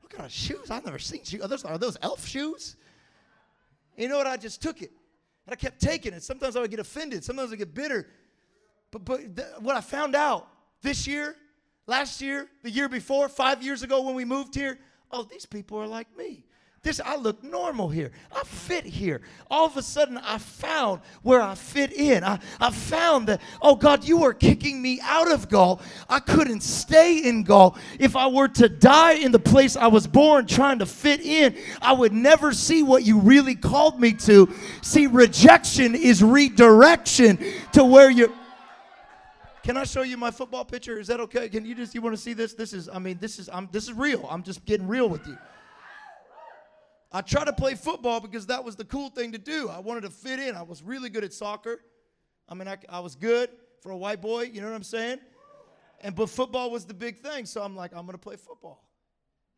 [0.00, 0.70] What kind of shoes?
[0.70, 1.40] I've never seen shoes.
[1.40, 2.76] Are those, are those elf shoes?
[3.96, 4.28] You know what?
[4.28, 4.92] I just took it.
[5.46, 6.22] And I kept taking it.
[6.22, 7.24] Sometimes I would get offended.
[7.24, 8.06] Sometimes I get bitter.
[8.92, 10.46] But, but th- what I found out
[10.82, 11.34] this year,
[11.88, 14.78] last year, the year before, five years ago when we moved here,
[15.10, 16.44] oh, these people are like me.
[16.82, 18.10] This I look normal here.
[18.34, 19.20] I fit here.
[19.50, 22.24] All of a sudden, I found where I fit in.
[22.24, 25.82] I, I found that, oh God, you are kicking me out of Galt.
[26.08, 27.78] I couldn't stay in Galt.
[27.98, 31.54] If I were to die in the place I was born trying to fit in,
[31.82, 34.48] I would never see what you really called me to.
[34.80, 37.38] See, rejection is redirection
[37.72, 38.32] to where you're.
[39.62, 40.98] Can I show you my football picture?
[40.98, 41.50] Is that okay?
[41.50, 42.54] Can you just you want to see this?
[42.54, 44.26] This is I mean this is I'm this is real.
[44.30, 45.36] I'm just getting real with you.
[47.12, 49.68] I tried to play football because that was the cool thing to do.
[49.68, 50.54] I wanted to fit in.
[50.54, 51.80] I was really good at soccer.
[52.48, 55.18] I mean, I, I was good for a white boy, you know what I'm saying?
[56.02, 58.86] And but football was the big thing, so I'm like, I'm gonna play football.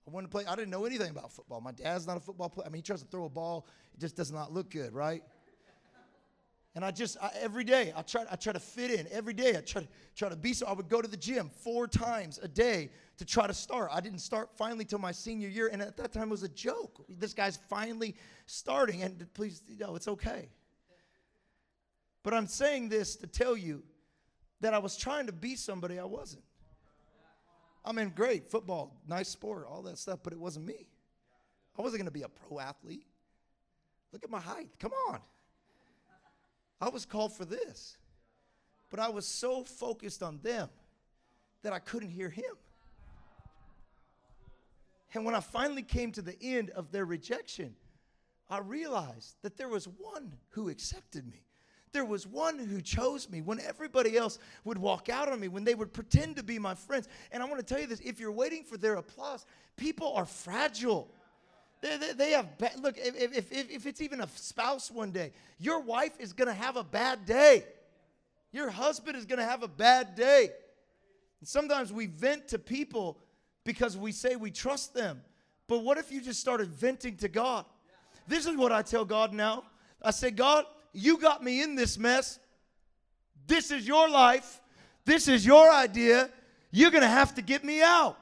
[0.07, 0.45] I wanted to play.
[0.47, 1.61] I didn't know anything about football.
[1.61, 2.67] My dad's not a football player.
[2.67, 5.23] I mean, he tries to throw a ball, it just does not look good, right?
[6.75, 9.07] And I just I, every day I try I try to fit in.
[9.11, 10.67] Every day I try to try to be so.
[10.67, 13.91] I would go to the gym four times a day to try to start.
[13.93, 16.49] I didn't start finally till my senior year, and at that time it was a
[16.49, 17.05] joke.
[17.09, 20.49] This guy's finally starting, and please, you know, it's okay.
[22.23, 23.83] But I'm saying this to tell you
[24.61, 26.45] that I was trying to be somebody I wasn't.
[27.85, 30.87] I mean, great football, nice sport, all that stuff, but it wasn't me.
[31.77, 33.07] I wasn't going to be a pro athlete.
[34.13, 34.69] Look at my height.
[34.79, 35.19] Come on.
[36.83, 37.97] I was called for this.
[38.91, 40.69] But I was so focused on them
[41.63, 42.57] that I couldn't hear him.
[45.15, 47.77] And when I finally came to the end of their rejection,
[48.51, 51.45] I realized that there was one who accepted me.
[51.93, 55.63] There was one who chose me when everybody else would walk out on me, when
[55.63, 57.07] they would pretend to be my friends.
[57.31, 60.27] And I want to tell you this if you're waiting for their applause, people are
[60.27, 61.15] fragile.
[61.83, 65.11] They, they, they have, ba- look, if, if, if, if it's even a spouse one
[65.11, 67.65] day, your wife is going to have a bad day.
[68.53, 70.51] Your husband is going to have a bad day.
[71.41, 73.19] And sometimes we vent to people
[73.65, 75.23] because we say we trust them.
[75.67, 77.65] But what if you just started venting to God?
[78.29, 79.65] This is what I tell God now.
[80.01, 82.39] I say, God, you got me in this mess.
[83.47, 84.61] This is your life.
[85.05, 86.31] This is your idea.
[86.71, 88.17] You're going to have to get me out.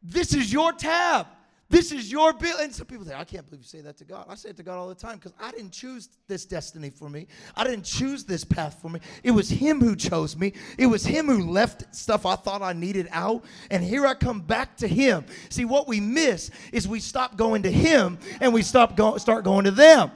[0.00, 1.26] This is your tab.
[1.74, 2.58] This is your bill.
[2.58, 4.26] And some people say, I can't believe you say that to God.
[4.28, 7.10] I say it to God all the time because I didn't choose this destiny for
[7.10, 7.26] me.
[7.56, 9.00] I didn't choose this path for me.
[9.24, 10.52] It was Him who chose me.
[10.78, 13.42] It was Him who left stuff I thought I needed out.
[13.72, 15.24] And here I come back to Him.
[15.48, 19.42] See, what we miss is we stop going to Him and we stop go- start
[19.42, 20.12] going to them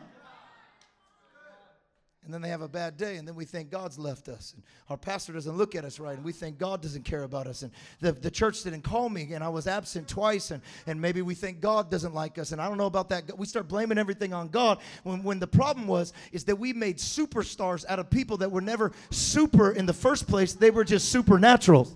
[2.29, 4.63] and then they have a bad day, and then we think God's left us, and
[4.91, 7.63] our pastor doesn't look at us right, and we think God doesn't care about us,
[7.63, 11.23] and the, the church didn't call me, and I was absent twice, and, and maybe
[11.23, 13.39] we think God doesn't like us, and I don't know about that.
[13.39, 16.99] We start blaming everything on God when, when the problem was is that we made
[16.99, 21.09] superstars out of people that were never super in the first place, they were just
[21.09, 21.89] supernatural.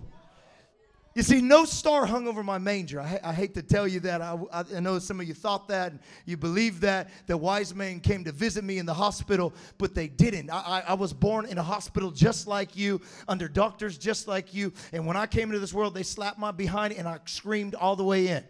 [1.14, 2.98] You see, no star hung over my manger.
[2.98, 4.22] I, I hate to tell you that.
[4.22, 7.10] I, I, know some of you thought that and you believe that.
[7.26, 10.48] The wise men came to visit me in the hospital, but they didn't.
[10.50, 14.72] I, I was born in a hospital just like you, under doctors just like you.
[14.92, 17.94] And when I came into this world, they slapped my behind and I screamed all
[17.94, 18.44] the way in.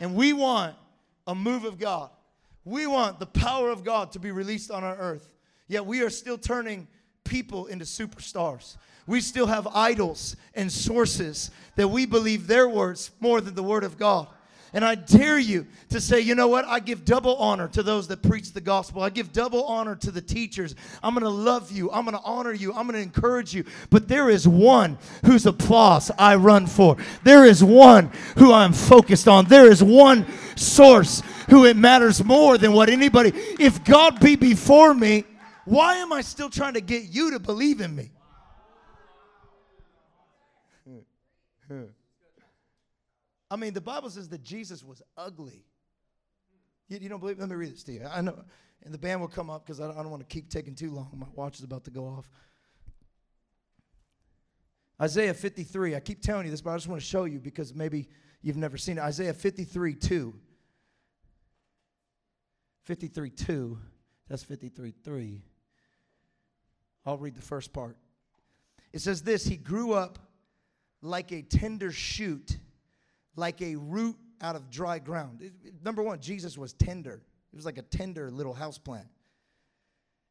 [0.00, 0.74] And we want
[1.28, 2.10] a move of God.
[2.64, 5.28] We want the power of God to be released on our earth.
[5.68, 6.88] Yet we are still turning
[7.24, 8.76] people into superstars.
[9.08, 13.82] We still have idols and sources that we believe their words more than the word
[13.82, 14.28] of God.
[14.74, 16.66] And I dare you to say, you know what?
[16.66, 19.00] I give double honor to those that preach the gospel.
[19.00, 20.74] I give double honor to the teachers.
[21.02, 21.90] I'm going to love you.
[21.90, 22.74] I'm going to honor you.
[22.74, 23.64] I'm going to encourage you.
[23.88, 26.98] But there is one whose applause I run for.
[27.24, 29.46] There is one who I'm focused on.
[29.46, 33.32] There is one source who it matters more than what anybody.
[33.58, 35.24] If God be before me,
[35.64, 38.10] why am I still trying to get you to believe in me?
[43.50, 45.64] I mean, the Bible says that Jesus was ugly.
[46.88, 47.38] You, you, don't believe?
[47.38, 48.06] Let me read this to you.
[48.10, 48.44] I know,
[48.84, 51.10] and the band will come up because I, don't want to keep taking too long.
[51.14, 52.28] My watch is about to go off.
[55.00, 55.94] Isaiah 53.
[55.94, 58.08] I keep telling you this, but I just want to show you because maybe
[58.42, 59.02] you've never seen it.
[59.02, 60.34] Isaiah 53 2.
[62.84, 63.78] 53 2.
[64.28, 65.42] That's 53 3.
[67.06, 67.96] I'll read the first part.
[68.92, 70.18] It says this He grew up
[71.02, 72.58] like a tender shoot,
[73.36, 75.50] like a root out of dry ground.
[75.84, 77.22] Number one, Jesus was tender.
[77.50, 79.06] He was like a tender little house plant.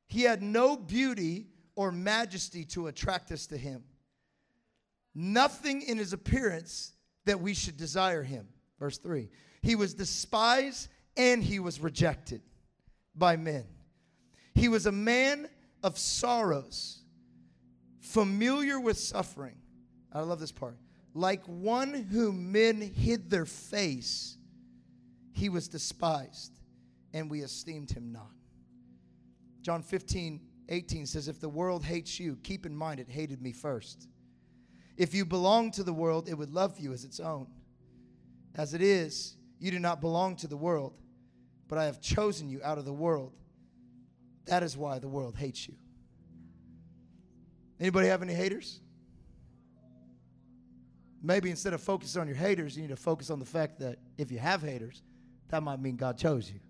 [0.07, 3.84] He had no beauty or majesty to attract us to him.
[5.13, 6.93] Nothing in his appearance
[7.26, 8.47] that we should desire him.
[8.80, 9.30] Verse 3.
[9.61, 12.41] He was despised and he was rejected
[13.15, 13.65] by men.
[14.53, 15.49] He was a man
[15.84, 17.01] of sorrows,
[17.99, 19.55] familiar with suffering
[20.18, 20.78] I love this part.
[21.13, 24.38] like one whom men hid their face,
[25.32, 26.59] he was despised,
[27.13, 28.32] and we esteemed him not.
[29.61, 33.51] John 15, 18 says, If the world hates you, keep in mind it hated me
[33.51, 34.07] first.
[34.95, 37.47] If you belong to the world, it would love you as its own.
[38.55, 40.93] As it is, you do not belong to the world,
[41.68, 43.34] but I have chosen you out of the world.
[44.45, 45.76] That is why the world hates you.
[47.80, 48.82] Anybody have any haters?
[51.28, 53.97] Maybe instead of focusing on your haters, you need to focus on the fact that
[54.17, 55.03] if you have haters,
[55.49, 56.61] that might mean God chose you.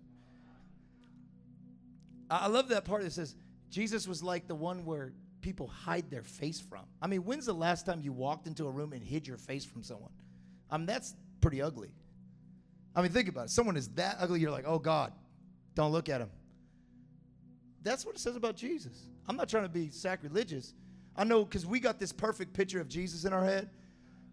[2.28, 3.36] I love that part that says
[3.70, 6.82] Jesus was like the one where people hide their face from.
[7.00, 9.64] I mean, when's the last time you walked into a room and hid your face
[9.64, 10.10] from someone?
[10.68, 11.92] I mean, that's pretty ugly.
[12.96, 13.50] I mean, think about it.
[13.50, 15.12] Someone is that ugly, you're like, oh God,
[15.76, 16.30] don't look at him.
[17.84, 19.06] That's what it says about Jesus.
[19.28, 20.74] I'm not trying to be sacrilegious.
[21.14, 23.70] I know because we got this perfect picture of Jesus in our head.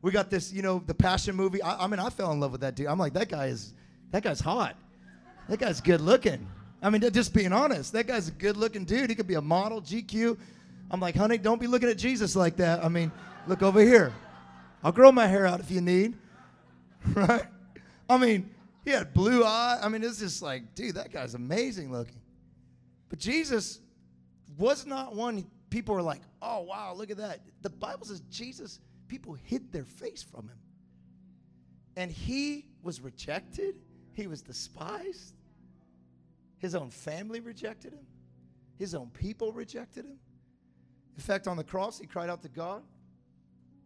[0.02, 1.62] We got this, you know, the Passion movie.
[1.62, 2.88] I, I mean, I fell in love with that dude.
[2.88, 3.74] I'm like, that guy is,
[4.12, 4.76] that guy's hot.
[5.50, 6.48] That guy's good looking.
[6.82, 9.10] I mean, just being honest, that guy's a good looking dude.
[9.10, 10.38] He could be a model, GQ.
[10.91, 12.84] I'm like, honey, don't be looking at Jesus like that.
[12.84, 13.12] I mean,
[13.48, 14.14] look over here.
[14.84, 16.16] I'll grow my hair out if you need.
[17.14, 17.46] Right?
[18.10, 18.50] I mean,
[18.84, 19.80] he had blue eye.
[19.80, 22.20] I mean, it's just like, dude, that guy's amazing looking.
[23.10, 23.80] But Jesus
[24.58, 27.41] was not one people were like, oh, wow, look at that.
[27.62, 30.60] The Bible says Jesus, people hid their face from him.
[31.95, 33.76] And he was rejected,
[34.14, 35.36] he was despised.
[36.58, 38.06] His own family rejected him,
[38.78, 40.20] his own people rejected him.
[41.16, 42.84] In fact, on the cross, he cried out to God,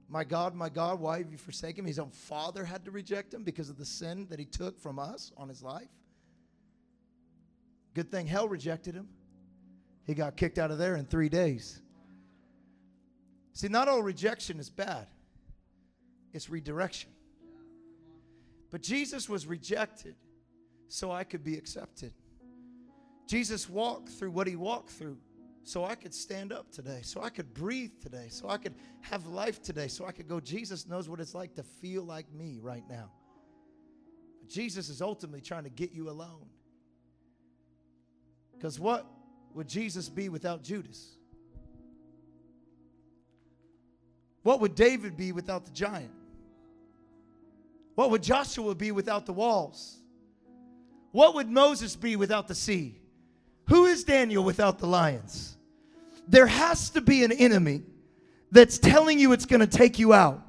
[0.08, 1.92] My God, my God, why have you forsaken me?
[1.92, 4.98] His own father had to reject him because of the sin that he took from
[4.98, 5.90] us on his life.
[7.94, 9.10] Good thing hell rejected him.
[10.06, 11.82] He got kicked out of there in three days.
[13.60, 15.06] See, not all rejection is bad,
[16.32, 17.10] it's redirection.
[18.72, 20.16] But Jesus was rejected
[20.88, 22.14] so I could be accepted.
[23.28, 25.18] Jesus walked through what he walked through
[25.64, 29.26] so I could stand up today, so I could breathe today, so I could have
[29.26, 32.60] life today, so I could go, Jesus knows what it's like to feel like me
[32.62, 33.12] right now.
[34.40, 36.48] But Jesus is ultimately trying to get you alone.
[38.54, 39.06] Because what
[39.54, 41.19] would Jesus be without Judas?
[44.44, 46.12] What would David be without the giant?
[47.96, 49.98] What would Joshua be without the walls?
[51.12, 52.96] What would Moses be without the sea?
[53.68, 55.58] Who is Daniel without the lions?
[56.28, 57.82] There has to be an enemy
[58.52, 60.42] that's telling you it's going to take you out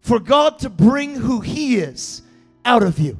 [0.00, 2.22] for God to bring who He is
[2.64, 3.18] out of you.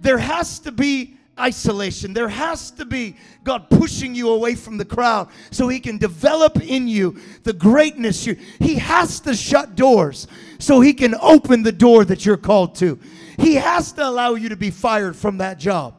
[0.00, 2.12] There has to be isolation.
[2.12, 6.60] There has to be God pushing you away from the crowd so He can develop
[6.60, 8.26] in you the greatness.
[8.26, 10.26] You, he has to shut doors
[10.58, 12.98] so He can open the door that you're called to.
[13.38, 15.96] He has to allow you to be fired from that job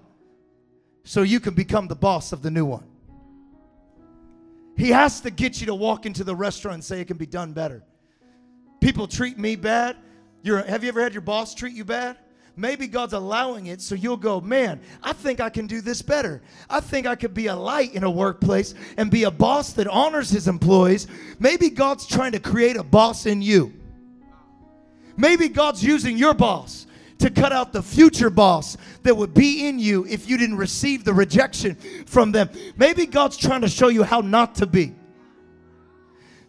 [1.04, 2.86] so you can become the boss of the new one.
[4.76, 7.26] He has to get you to walk into the restaurant and say it can be
[7.26, 7.84] done better.
[8.82, 9.98] People treat me bad.
[10.42, 12.18] You're, have you ever had your boss treat you bad?
[12.56, 16.44] Maybe God's allowing it so you'll go, man, I think I can do this better.
[16.70, 19.88] I think I could be a light in a workplace and be a boss that
[19.88, 21.08] honors his employees.
[21.40, 23.74] Maybe God's trying to create a boss in you.
[25.18, 26.86] Maybe God's using your boss
[27.20, 31.04] to cut out the future boss that would be in you if you didn't receive
[31.04, 31.76] the rejection
[32.06, 32.50] from them.
[32.78, 34.94] Maybe God's trying to show you how not to be.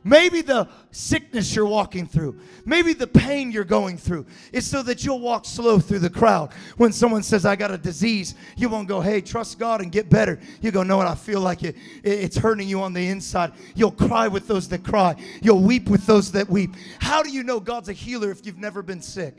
[0.06, 5.02] Maybe the sickness you're walking through, maybe the pain you're going through is so that
[5.02, 6.52] you'll walk slow through the crowd.
[6.76, 10.10] When someone says, I got a disease, you won't go, hey, trust God and get
[10.10, 10.38] better.
[10.60, 13.52] You go, no, what I feel like it, it's hurting you on the inside.
[13.74, 16.74] You'll cry with those that cry, you'll weep with those that weep.
[17.00, 19.38] How do you know God's a healer if you've never been sick?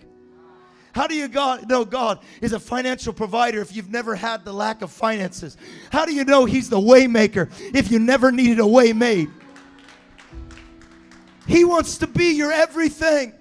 [0.93, 4.53] How do you God, know God is a financial provider if you've never had the
[4.53, 5.57] lack of finances?
[5.91, 9.30] How do you know He's the waymaker if you never needed a way made?
[11.48, 13.34] He wants to be your everything.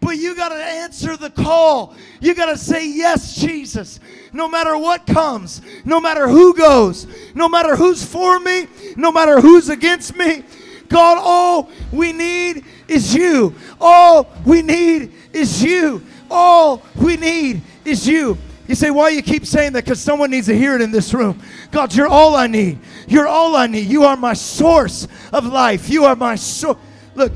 [0.00, 1.96] But you got to answer the call.
[2.20, 4.00] You got to say, Yes, Jesus.
[4.32, 9.40] No matter what comes, no matter who goes, no matter who's for me, no matter
[9.40, 10.44] who's against me.
[10.88, 13.54] God, all we need is you.
[13.80, 16.04] All we need is you.
[16.30, 18.38] All we need is you.
[18.66, 19.84] You say, why you keep saying that?
[19.84, 21.40] Because someone needs to hear it in this room.
[21.70, 22.78] God, you're all I need.
[23.06, 23.86] You're all I need.
[23.86, 25.88] You are my source of life.
[25.88, 26.78] You are my source.
[27.18, 27.32] Look,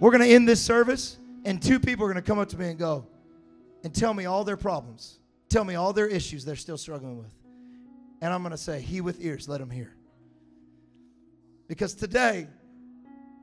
[0.00, 1.16] we're going to end this service,
[1.46, 3.06] and two people are going to come up to me and go
[3.84, 5.18] and tell me all their problems,
[5.48, 7.32] tell me all their issues they're still struggling with.
[8.20, 9.94] And I'm going to say, He with ears, let him hear.
[11.68, 12.46] Because today,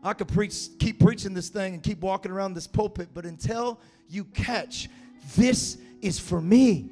[0.04, 3.80] I could preach, keep preaching this thing and keep walking around this pulpit, but until
[4.08, 4.88] you catch,
[5.36, 6.92] this is for me.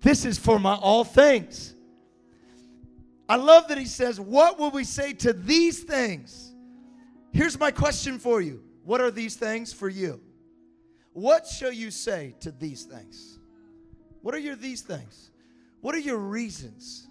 [0.00, 1.74] This is for my all things.
[3.28, 6.51] I love that he says, What will we say to these things?
[7.32, 10.20] Here's my question for you What are these things for you?
[11.12, 13.38] What shall you say to these things?
[14.22, 15.30] What are your these things?
[15.80, 17.08] What are your reasons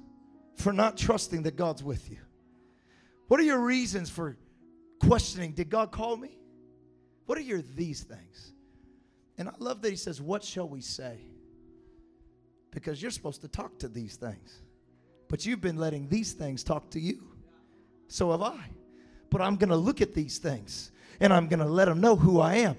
[0.55, 2.19] for not trusting that God's with you?
[3.27, 4.37] What are your reasons for
[4.99, 6.37] questioning, did God call me?
[7.25, 8.53] What are your these things?
[9.37, 11.19] And I love that he says, What shall we say?
[12.71, 14.61] Because you're supposed to talk to these things.
[15.27, 17.27] But you've been letting these things talk to you.
[18.07, 18.69] So have I.
[19.31, 22.15] But I'm going to look at these things and I'm going to let them know
[22.15, 22.75] who I am.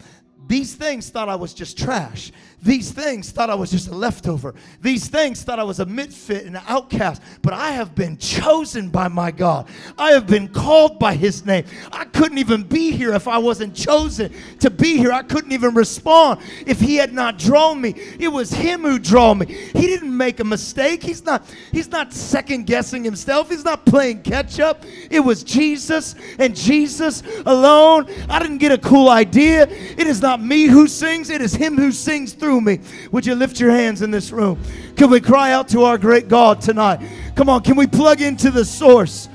[0.49, 2.32] These things thought I was just trash.
[2.62, 4.55] These things thought I was just a leftover.
[4.80, 7.20] These things thought I was a misfit and an outcast.
[7.43, 9.68] But I have been chosen by my God.
[9.99, 11.64] I have been called by His name.
[11.90, 15.11] I couldn't even be here if I wasn't chosen to be here.
[15.11, 17.95] I couldn't even respond if He had not drawn me.
[18.20, 19.47] It was Him who drew me.
[19.47, 21.03] He didn't make a mistake.
[21.03, 21.45] He's not.
[21.72, 23.49] He's not second guessing Himself.
[23.49, 24.84] He's not playing catch up.
[25.11, 28.09] It was Jesus and Jesus alone.
[28.28, 29.68] I didn't get a cool idea.
[29.68, 31.30] It is not me who sings.
[31.30, 32.80] It is Him who sings through me.
[33.10, 34.58] Would you lift your hands in this room?
[34.96, 37.00] Can we cry out to our great God tonight?
[37.34, 39.28] Come on, can we plug into the source?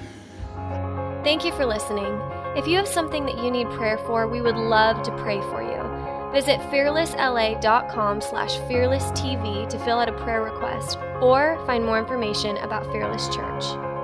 [1.24, 2.20] Thank you for listening.
[2.56, 5.62] If you have something that you need prayer for, we would love to pray for
[5.62, 5.78] you.
[6.32, 12.86] Visit fearlessla.com slash fearlesstv to fill out a prayer request or find more information about
[12.92, 13.97] Fearless Church.